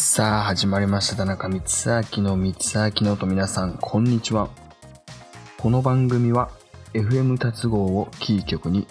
[0.00, 1.16] さあ、始まりました。
[1.16, 4.48] 田中光明の光明のと皆さん、こんにちは。
[5.56, 6.52] この番組は、
[6.92, 8.86] FM 達合をキー局に、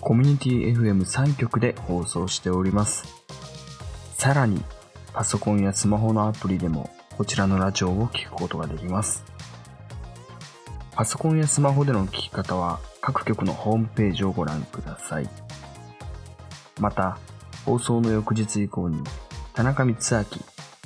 [0.00, 3.04] コミュニティ FM3 局で放送しております。
[4.14, 4.62] さらに、
[5.12, 6.88] パソコンやスマホのアプリでも、
[7.18, 9.24] こちらのラジオを聞くことができます。
[10.92, 15.28] パソコンやスマホでの聞き方は、各局のホームページをご覧ください。
[16.78, 17.18] また、
[17.64, 19.02] 放送の翌日以降に、
[19.56, 20.26] 田中光明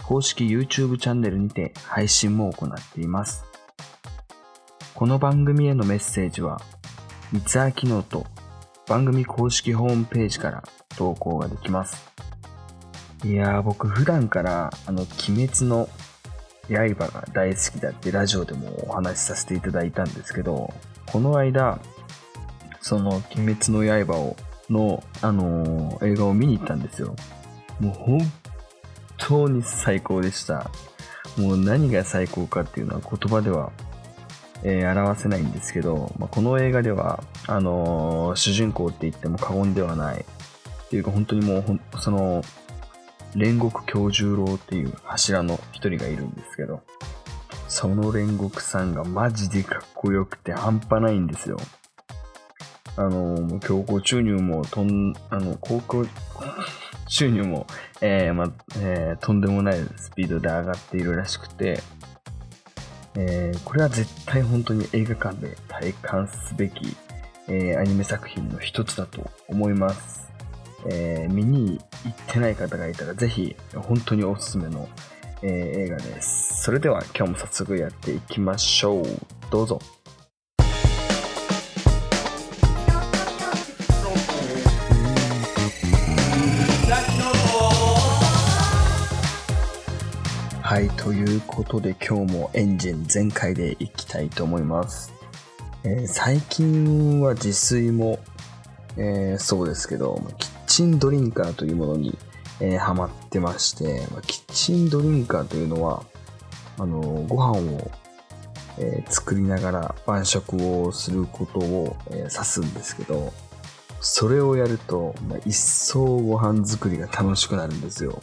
[0.04, 3.44] 公式 YouTube チャンネルにて配信も行っています。
[4.94, 6.60] この番組へのメッセージは、
[7.32, 8.26] 三明ノート
[8.86, 10.62] 番組公式ホームページから
[10.96, 12.12] 投稿ができます。
[13.24, 15.88] いやー、僕普段から、あの、鬼滅の
[16.68, 20.72] 刃が大好きだってラジオでもお話しさせていただいたんですけど、
[21.06, 21.80] この間、
[22.80, 24.36] その鬼滅の刃を、
[24.68, 27.16] の、あのー映画を見に行ったんですよ。
[27.80, 28.32] もう本
[29.20, 30.70] 当に最高でした。
[31.36, 33.70] もう何が最高かっていうのは言葉では、
[34.62, 40.20] えー表せないんですけど、まあ、この映画では、あのー主人公って言っても過言ではない。
[40.20, 42.42] っていうか本当にもう、その、
[43.36, 46.82] 煉獄教十郎っていう柱の一人がいるんですけど、
[47.68, 51.56] その煉獄さんがマジでかっこよくて半端ないんですよ。
[52.96, 56.06] あのー強行注入もとん、あの、高校
[57.10, 57.66] 収入も、
[58.00, 61.82] えーまえーとんでもないスピードで上がっているらしくて、
[63.16, 66.96] えーこれは絶対本当に映画館で体感すべき、
[67.48, 70.30] えーアニメ作品の一つだと思います。
[70.88, 74.88] えー見に行ってない方がいたらぜひ本当におすすめの、
[75.42, 75.50] えー
[75.80, 76.62] 映画です。
[76.62, 79.04] それでは今日も早速やっていきましょう。
[79.50, 79.80] どうぞ。
[90.70, 95.12] はい、ということで今日もエンジン全開でいきたいと思います。
[95.82, 98.20] えー最近は自炊も、
[98.96, 102.16] えーそうですけど、キッチンドリンカーというものに、
[102.60, 106.04] えーハマってまして、キッチンドリンカーというのは、
[106.78, 107.90] あのーご飯を、
[108.78, 110.54] え作りながら晩食
[110.84, 113.32] をすることを、えー指すんですけど、
[114.00, 118.22] それをやると、まあ一層ご飯作りが楽しくなるんですよ。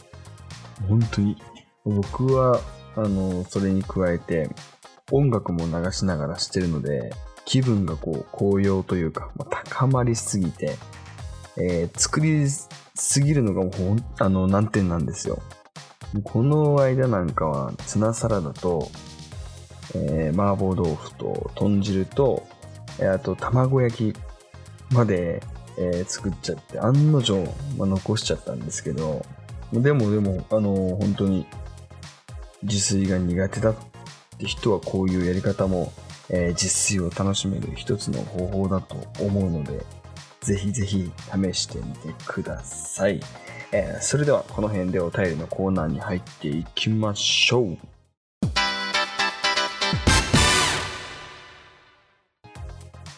[0.88, 1.36] 本当に
[1.88, 2.60] 僕は、
[2.96, 4.50] あの、それに加えて、
[5.10, 7.12] 音楽も流しながらしてるので、
[7.44, 10.76] 気分がこう、高揚というか、まあ高まりすぎて、
[11.56, 15.40] えー作りすぎるのがもうほん、あの、難点なんですよ。
[16.24, 18.90] この間なんかは、ツナサラダと、
[19.94, 22.46] えー麻婆豆腐と、豚汁と、
[22.98, 24.18] えーあと、卵焼き
[24.92, 25.42] まで、
[25.78, 27.44] えー作っちゃって、案の定、
[27.76, 29.24] まあ、残しちゃったんですけど、
[29.72, 31.46] でもでも、あの本当に、
[32.62, 33.74] 自炊が苦手だっ
[34.38, 35.92] て人はこういうやり方も、
[36.28, 39.84] えー自炊を楽しめる一つの方法だと思うので、
[40.40, 43.20] ぜひぜひ試してみてください。
[43.72, 47.78] えーそれではこの辺でお便りのコーナーに入っていきましょう。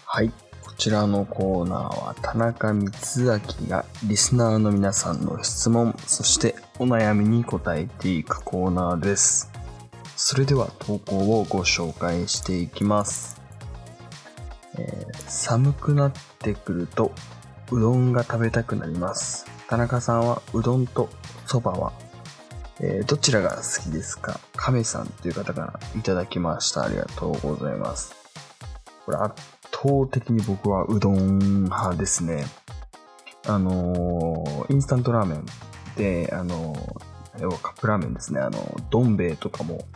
[0.04, 0.32] はい。
[0.80, 9.52] こちらのコーナーは田中光明がリスナーの皆さんの質問、そしてお悩みに答えていくコーナーです。
[10.16, 13.42] それでは投稿をご紹介していきます。
[14.78, 17.12] えー寒くなってくると
[17.70, 19.44] うどんが食べたくなります。
[19.68, 21.10] 田中さんはうどんと
[21.44, 21.92] そばは、
[22.80, 24.40] えーどちらが好きですか？
[24.56, 26.84] 亀さんという方からいただきました。
[26.84, 28.14] ありがとうございます。
[29.04, 29.18] これ
[29.82, 32.44] 倒的に僕はうどん派ですね。
[33.46, 35.46] あのーインスタントラーメン
[35.96, 37.10] で、あのー
[37.40, 38.40] 要はカップラーメンですね。
[38.40, 39.86] あの、どん兵衛とかも、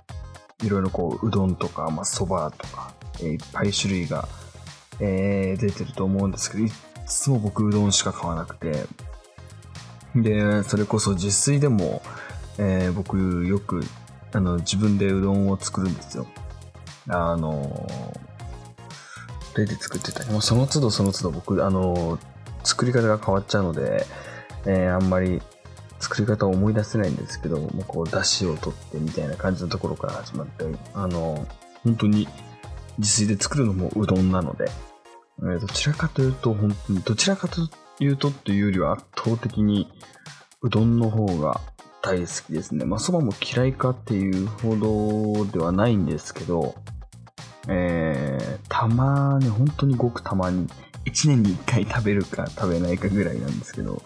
[0.63, 4.27] いろいろこう、うどんとか、まあ、そばとか、えーいっぱい種類が、
[5.01, 6.71] えー出てると思うんですけど、い
[7.07, 8.87] つも僕うどんしか買わなくて、
[10.17, 12.01] で、それこそ自炊でも、
[12.57, 13.83] えー僕よく、
[14.33, 16.27] あの、自分でうどんを作るんですよ。
[17.09, 18.34] あのー、
[19.57, 22.19] 例で作ってたり、もうその都度その都度僕、あの
[22.65, 24.07] 作り方が変わっちゃうので、
[24.67, 25.43] えーあんまり
[26.01, 31.47] 作り方を思い出せないんですけど、もうこう、出汁を取ってみたいな感じのところから始まって、あの
[31.83, 32.29] 本当に
[32.99, 34.67] 自炊で作るのもうどんなので、
[35.41, 37.61] えーどちらかというと、本当に、どちらかと
[38.01, 39.91] いうとっていうよりは圧倒的に
[40.63, 41.61] うどんの方が
[42.03, 42.85] 大好きですね。
[42.85, 46.75] まあ、そばも嫌いかっていうほどではないんですけど、
[47.69, 50.69] えー、たまに、本当にごくたまに、
[51.07, 54.03] 1年に1回食べるか食べないかぐらいなんですけど、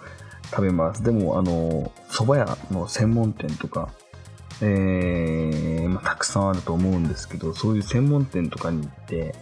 [0.51, 1.03] 食べます。
[1.03, 3.91] でも、あの、蕎麦屋の専門店とか、
[4.61, 9.35] えー、まあ、たくさんあると思うんですけど、そういう専門店とかに行って、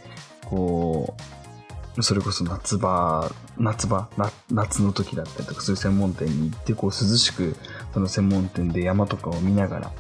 [0.45, 4.09] こう、それこそ夏場、夏場、
[4.51, 7.57] 夏の時だったりとか、そういう専門店に行って、こう涼しく、
[7.95, 9.93] その専門店で山とかを見ながら、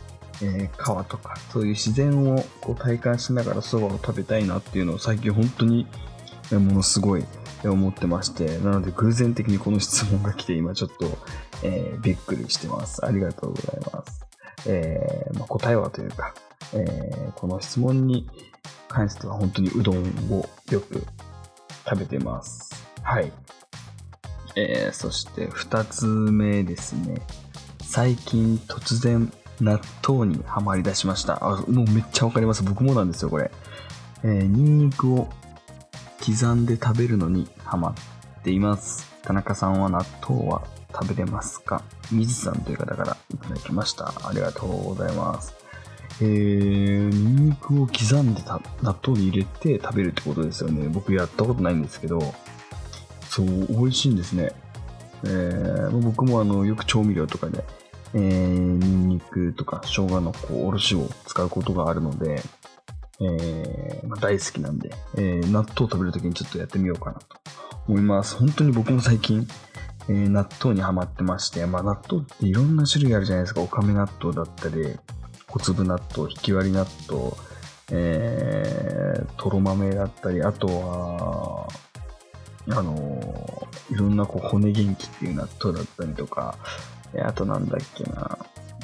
[0.43, 5.87] えー、川とか、そういう自然をこう体感しながら蕎麦を食べたいなっていうのを最近本当に
[6.53, 7.25] ものすごい
[7.65, 11.19] 思ってまして、なので偶然的にこの質問が来て今ちょっと、
[11.62, 13.05] えー、びっくりしてます。
[13.05, 14.27] ありがとうございます。
[14.67, 16.35] えー、まあ、答えはというか、
[16.75, 18.29] え、この質問に
[18.88, 19.99] 関しては本当にうどん
[20.31, 21.06] をよく
[21.88, 22.71] 食べてます。
[23.03, 23.33] はい。
[24.56, 27.21] えー、そして二つ目ですね。
[27.83, 31.38] 最近突然納豆にはまり出しました。
[31.43, 32.62] あ、もうめっちゃわかります。
[32.62, 33.50] 僕もなんですよ、これ。
[34.23, 35.29] えー、ニンニクを
[36.25, 37.94] 刻んで食べるのにハマっ
[38.43, 39.06] ています。
[39.23, 40.62] 田中さんは納豆は
[40.93, 41.82] 食べれますか？
[42.11, 44.12] 水さんという方からいただきました。
[44.25, 45.55] ありがとうございます。
[46.20, 50.88] えー、ニンニクを刻んでた納豆に入れて食べるってことですよね。
[50.88, 52.20] 僕やったことないんですけど、
[53.29, 54.52] そう、美味しいんですね。
[55.25, 57.64] えー、僕もあの、よく調味料とかで、
[58.14, 62.43] えー、ニンニクとか生姜のこうおろしを使うことがあるので、
[63.20, 67.26] えー、まあ、大好きなんで、えー、納豆食べるときにちょっとやってみようかなと
[67.88, 68.37] 思います。
[68.37, 69.47] 本当に僕も最近、
[70.08, 73.62] えー、納豆にハマってまして、まあ、納豆っていろんな種類あるじゃないですか。
[73.62, 74.97] おかめ納豆だったり、
[75.49, 77.32] 小粒納豆、ひき割り納豆、
[77.91, 81.69] えー、とろ豆だったり、あとは、
[82.69, 86.59] あのー、いろんなこう骨元気っていう納豆だったりとか、
[87.14, 88.38] えあとなんだっけな、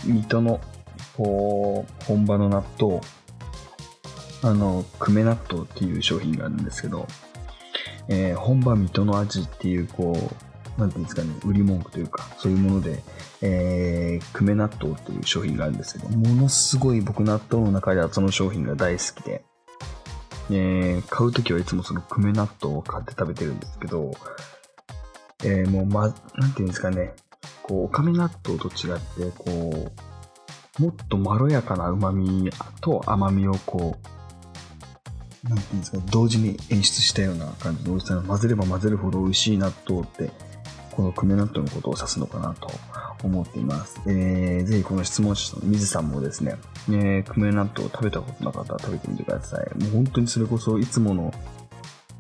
[0.05, 0.61] 水戸の、
[1.17, 3.01] こう、本場の納豆、
[4.43, 7.07] あの、久米納豆っていう商品があるんですけど、
[8.09, 13.03] えー、本場水戸の味っていう、こう、なんていうんですかね、売り文句というか、そういうもので、
[13.43, 19.45] えー、久米納豆っていう商品があるんですけど、ものすごい僕納豆の中ではその商品が大好きで、
[20.51, 24.13] えー、買うときはいつもその久米納豆を買って食べてるんですけど、
[25.45, 27.15] えー、もうま、なんていうんですかね、
[27.62, 29.91] こう、おかめ納豆と違って、こ
[30.79, 32.50] う、もっとまろやかな旨味
[32.81, 33.97] と甘みをこ
[35.44, 40.31] う、なんていうんですか、同時に演出したような感じの美味しさが混ぜれば混ぜるほど美味しい納豆って、
[40.93, 42.70] この久米納豆のことを指すのかなと
[43.23, 44.00] 思っています。
[44.06, 46.56] えー、ぜひこの質問者の水さんもですね、
[46.88, 49.82] えー、久米納豆を食べたことなかったら食べてみてください。
[49.82, 51.32] もう本当にそれこそいつもの、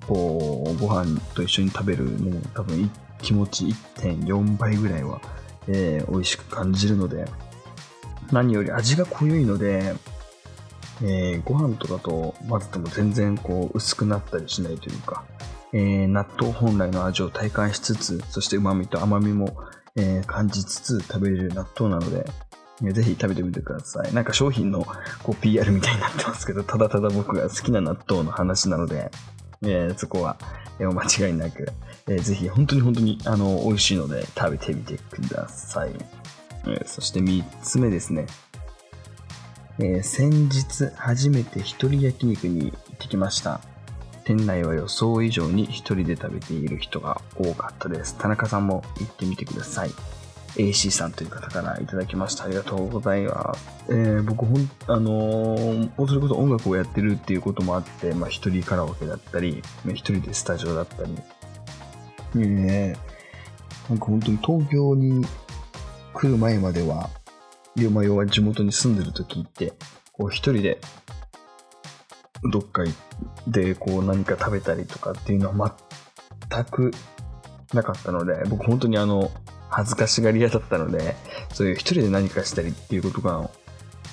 [0.06, 2.90] こう、ご飯と一緒に食べるのも多分
[3.20, 5.20] 気持ち1.4倍ぐらいは、
[5.68, 7.24] えー、美味しく感じるので、
[8.30, 9.94] 何より味が濃いので、
[11.02, 15.24] えー、ご飯とかと混ぜても全然こう薄くなったりしないというか、
[15.72, 19.56] えー、納豆本来の味を体感しつつ、そして旨味と甘みも、
[19.96, 22.24] えー、感じつつ食べれる納豆なので、
[22.92, 24.12] ぜひ食べてみてください。
[24.12, 24.84] なんか商品の
[25.22, 29.10] こう PR みたいになってますけど、ただただ僕が好きな納豆の話なので、
[29.62, 30.36] えー、そこは、
[30.78, 31.68] えお間違いなく、
[32.08, 35.90] えー、ぜひ本当に本当にあの美味しいので食べてみてください。
[36.64, 38.26] えー、そして3つ目ですね。
[39.78, 43.60] えー、先日初めて一人焼肉に行ってきました。
[44.24, 48.16] 店内は予想以上に一人で食べている人が多かったです。
[48.18, 49.90] 田中さんも行ってみてください。
[50.56, 52.44] AC さんという方からいただきました。
[52.44, 53.84] ありがとうございます。
[53.88, 62.96] えー、僕ほん、あのー、それこそ音楽をやってるっていうこともあって、まあ一人カラオケだったり、一人でスタジオだったり、ね
[63.88, 65.24] なんか本当に東京に
[66.14, 67.10] 来る前までは、
[67.76, 69.72] 龍馬用は地元に住んでる時って、
[70.12, 70.78] こう一人で
[72.50, 72.82] どっか
[73.46, 75.76] でこう何か食べたりとかっていうのは
[76.50, 76.90] 全く
[77.72, 79.30] なかったので、僕本当にあの、
[79.72, 81.16] 恥ずかしがり屋だったので、
[81.52, 83.50] そういう一人で何かしたりっていうことが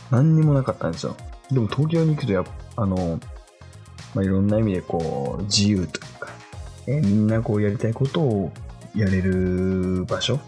[0.10, 1.16] 何にもなかったんですよ。
[1.52, 2.44] でも東京に行くとや
[2.76, 3.20] あの、
[4.16, 6.30] まあ、いろんな意味でこう、自由というか、
[6.88, 8.52] えー、みんなこうやりたいことを
[8.96, 10.40] やれる場所？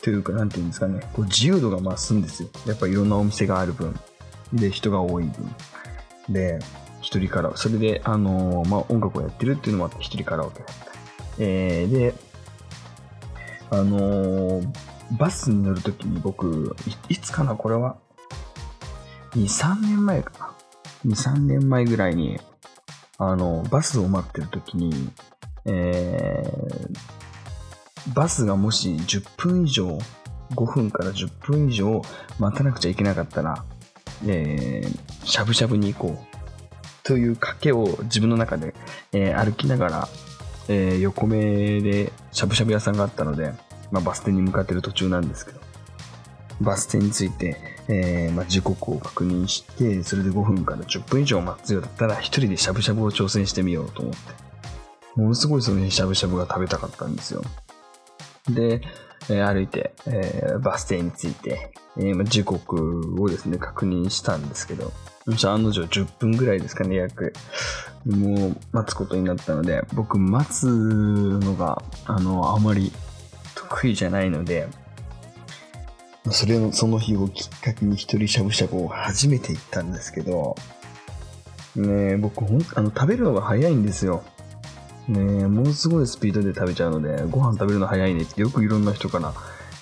[0.00, 2.48] というか、なんていうんですかね、こう自由度が増すんですよ。
[2.66, 3.98] やっぱいろんなお店がある分。
[4.52, 5.54] で、人が多い分。
[6.30, 6.58] で、
[7.00, 7.58] 一人カラオケ。
[7.58, 10.74] それで、あのー、まあ、音楽をやってるっていうのもあって、一人カラオケだった。
[11.38, 12.14] えー、で、
[13.70, 14.72] あのー、
[15.18, 16.74] バスに乗るときに僕
[17.08, 17.96] い、いつかな、これは。
[19.32, 20.54] 2、3年前かな。
[21.06, 22.40] 2、3年前ぐらいに、
[23.18, 25.10] あの、バスを待ってるときに、
[25.64, 29.98] えー、バスがもし10分以上、
[30.54, 32.02] 5分から10分以上
[32.38, 33.64] 待たなくちゃいけなかったら、
[34.26, 36.38] えー、しゃぶしゃぶに行こう。
[37.02, 38.74] という賭けを自分の中で、
[39.12, 40.08] えー、歩きながら、
[40.68, 43.52] えー、横目でしゃぶしゃぶ屋さんがあったので、
[43.90, 45.60] まあ、バス停に向かってる途中なんですけど、
[46.60, 47.56] バス停に着いて、
[47.88, 54.18] えー、まあ、時刻を確認して、それで5分から10分以上待つようだったら、一人でしゃぶしゃぶを挑戦してみようと思って。
[55.16, 57.42] ものすごいその日しゃぶしゃぶが食べたかったんですよ。
[58.48, 58.82] で、
[59.30, 64.92] えー、歩いて、えー、バス停に着いて、えー、時刻をですね、確認したんですけど、
[65.48, 67.32] 案の定10分ぐらいですかね、約。
[68.06, 72.92] もう待つことになったので、僕待つのが、あの、あまり
[73.54, 74.68] 得意じゃないので、
[76.30, 80.56] それの、その日をきっかけに一人しゃぶしゃぶを初めて行ったんですけど、
[81.76, 84.22] ね僕ほん、あの、食べるのが早いんですよ。
[85.08, 89.32] ねものすごいスピードで食べちゃうので、ご飯食べるの早いねってよくいろんな人から、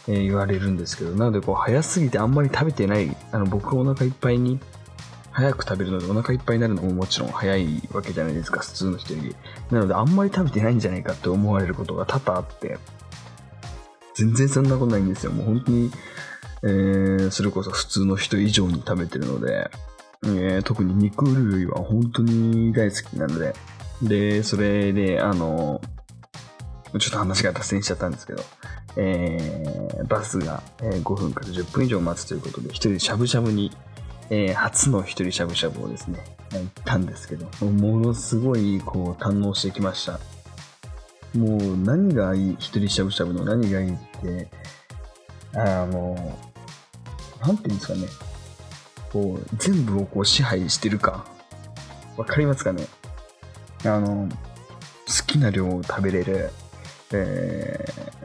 [0.08, 4.60] えー、言われるんですけど、なのでこう、早すぎてあんまり食べてない、あの、僕お腹いっぱいに、
[5.36, 9.36] 早く食べるのでお腹いっぱいになるのももちろん早いわけじゃないですか、普通の人より。
[9.70, 12.78] なのであんまり食べてないんじゃないかって思われることが多々あって、
[14.14, 15.32] 全然そんなことないんですよ。
[15.32, 15.90] もう本当に、
[16.62, 19.70] えー、それこそ普通の人以上に食べてるので、
[20.24, 23.54] えー、特に肉類は本当に大好きなので、
[24.00, 25.82] で、それで、あの、
[26.98, 28.42] ちょっと話が脱線しちゃったんですけど、
[28.96, 33.70] えー、バスが5分から10分以上待つということで、一人でしゃぶしゃぶに、
[34.30, 36.18] えー、初の一人しゃぶしゃぶをですね、
[36.52, 40.18] 行ったんですけど、ものすごい、こう、堪能してきました。
[41.36, 44.48] もう、何がいい、一人しゃぶしゃぶの何がいいって、
[45.54, 46.38] あの、
[47.40, 48.06] なんていうんですかね。
[49.12, 51.24] こう、全部をこう支配してるか。
[52.16, 52.86] わかりますかね
[53.84, 54.28] あの、
[55.06, 56.50] 好きな量を食べれる。
[57.12, 58.15] えー、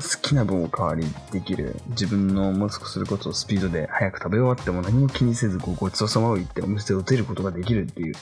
[0.00, 1.76] 好きな分を代わりできる。
[1.90, 8.14] 自分のもつくすることをスピードで早く食べ終わっても何も気にせずこうごちそうさまを言ってお店を出ることができるっていう、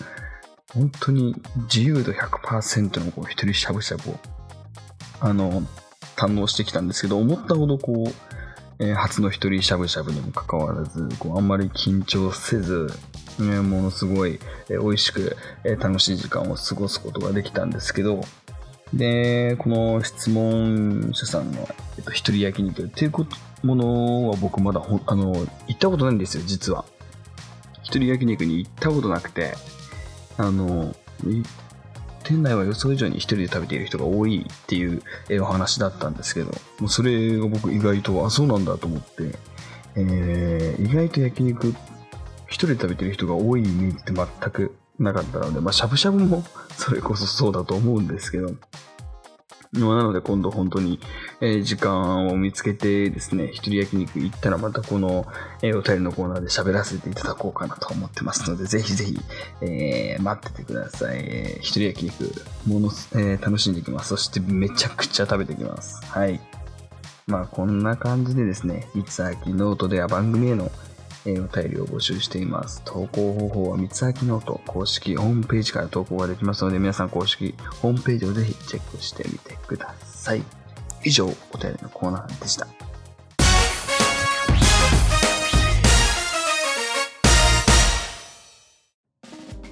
[0.75, 1.35] 本当に
[1.73, 4.15] 自由度100%のこう一人しゃぶしゃぶを、
[5.21, 5.63] あの、
[6.17, 8.13] 堪能してきたんですけど、思ったほどこう、
[8.79, 12.91] えー、初の一人しゃぶしゃぶにもかかわらず、こうあんまり緊張せず、
[13.39, 18.21] ね、ものすごい、えー、美味しく、えー、楽しい時間を過ごすことができたんですけど、
[18.93, 23.13] で、この質問者さんの、えっと、一人焼肉っていう
[23.63, 25.33] ものは僕まだほあの、
[25.67, 26.85] 行ったことないんですよ、実は。
[27.83, 29.55] 一人焼肉に行ったことなくて、
[30.39, 30.95] あの、
[32.23, 35.03] 店内は予想以上に一人で食べている人が多いっていう
[35.41, 36.51] お話だったんですけど、
[36.81, 39.39] もうそれが僕意外と、あ、そうなんだと思って、
[39.95, 41.69] えー、意外と焼肉、
[42.49, 46.45] 一人で食べてる人が多いイメージって全くなかったので、まあ、しゃぶしゃぶも
[46.77, 48.55] それこそそうだと思うんですけど、
[49.73, 51.01] なので今度本当に、
[51.41, 55.27] え、時間を見つけてですね、一人焼肉行ったらまたこの、
[55.63, 59.19] え、お便りのコーナーで喋らせていただこうかなと思ってますので、ぜひぜひ、
[59.61, 61.19] えー、待っててください。
[61.19, 62.33] えー、一人焼肉、
[62.67, 64.11] もの、えー、楽しんでいきます。
[64.11, 66.01] そしてめちゃくちゃ食べていきます。
[66.07, 66.41] はい。
[67.27, 70.71] まあこんな感じでですね、いつあきノートでは番組への
[71.27, 72.83] えお便りを募集しています。
[72.85, 80.43] 投稿方法は光秋ノート公式ホームページから投稿ができますので、皆さん公式ホームページをぜひチェックしてみてください。
[81.05, 82.67] 以上、お便りのコーナーでした。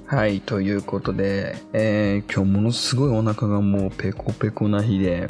[0.06, 5.26] はい、ということで、えー、今日ものすごいお腹がもうペコペコな日で、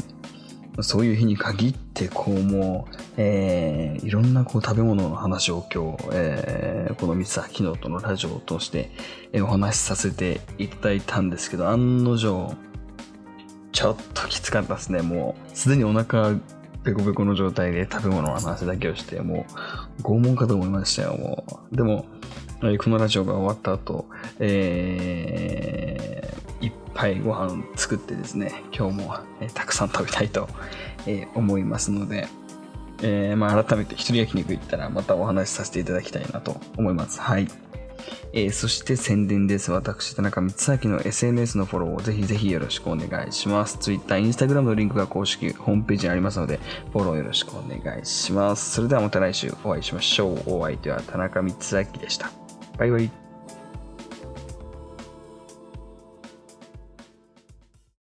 [0.81, 8.91] そういう日に限って、こうもう、えー、いろんなこう食べ物の話を今日、えー、この三つ昨日とのラジオを通して、
[9.33, 12.55] えー、お話しさせていただいたんですけど、案の定、
[13.71, 15.03] ちょっときつかったですね。
[15.03, 16.35] もう、すでにお腹
[16.85, 19.47] ペコペコの状態で食べ物の話だけをして、も
[19.99, 21.77] う、拷問かと思いましたよ、もう。
[21.77, 22.05] でも、
[22.61, 24.07] このラジオが終わった後、
[24.39, 30.49] えー、いご飯作ってですね、今日も、えー、たくさん食べたいと、
[31.07, 32.29] えー、思いますので、
[33.03, 37.21] えー、まあ、改めて一人焼肉行ったらまたお話しさせていただきたいなと思います。
[37.21, 37.49] はい。
[38.33, 39.71] え、そして宣伝です。
[39.71, 43.79] 私、田中光明の SNS のフォローをぜひぜひよろしくお願いします。
[43.79, 46.59] Twitter、Instagram のリンクが公式ホームページにありますので、
[46.93, 48.73] フォローよろしくお願いします。
[48.73, 50.43] それではまた来週お会いしましょう。
[50.47, 52.31] お相手は田中光明でした。
[52.77, 53.24] バイバイ。